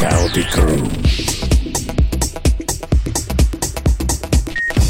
[0.00, 0.86] Chaotic Room.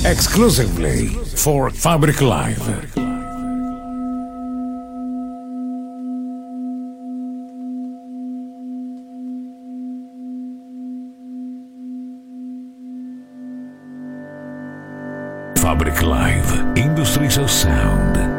[0.05, 2.63] Exclusively for Fabric Live.
[15.57, 18.30] Fabric Live Industries of Sound.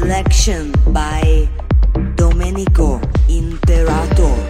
[0.00, 1.46] Selection by
[2.16, 4.49] Domenico Imperator.